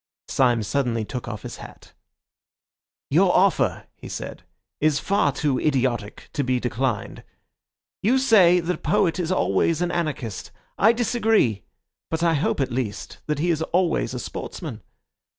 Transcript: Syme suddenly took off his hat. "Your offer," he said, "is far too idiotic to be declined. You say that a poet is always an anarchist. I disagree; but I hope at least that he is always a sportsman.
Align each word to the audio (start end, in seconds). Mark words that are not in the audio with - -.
Syme 0.29 0.63
suddenly 0.63 1.05
took 1.05 1.27
off 1.27 1.43
his 1.43 1.57
hat. 1.57 1.93
"Your 3.11 3.31
offer," 3.37 3.85
he 3.93 4.09
said, 4.09 4.41
"is 4.79 4.97
far 4.97 5.31
too 5.31 5.59
idiotic 5.59 6.27
to 6.33 6.43
be 6.43 6.59
declined. 6.59 7.23
You 8.01 8.17
say 8.17 8.59
that 8.61 8.73
a 8.77 8.79
poet 8.79 9.19
is 9.19 9.31
always 9.31 9.79
an 9.79 9.91
anarchist. 9.91 10.49
I 10.75 10.91
disagree; 10.91 11.61
but 12.09 12.23
I 12.23 12.33
hope 12.33 12.59
at 12.59 12.71
least 12.71 13.19
that 13.27 13.37
he 13.37 13.51
is 13.51 13.61
always 13.61 14.15
a 14.15 14.19
sportsman. 14.19 14.81